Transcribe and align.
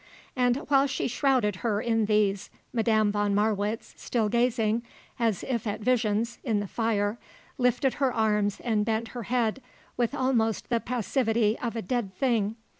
And 0.35 0.55
while 0.69 0.87
she 0.87 1.07
shrouded 1.07 1.57
her 1.57 1.79
in 1.79 2.05
these, 2.05 2.49
Madame 2.73 3.11
von 3.11 3.35
Marwitz, 3.35 3.93
still 3.95 4.29
gazing, 4.29 4.81
as 5.19 5.43
if 5.43 5.67
at 5.67 5.81
visions, 5.81 6.39
in 6.43 6.59
the 6.59 6.65
fire, 6.65 7.19
lifted 7.59 7.93
her 8.01 8.11
arms 8.11 8.59
and 8.61 8.83
bent 8.83 9.09
her 9.09 9.21
head 9.29 9.61
with 9.97 10.15
almost 10.15 10.69
the 10.69 10.79
passivity 10.79 11.55
of 11.59 11.75
a 11.75 11.83
dead 11.83 12.15
thing. 12.15 12.55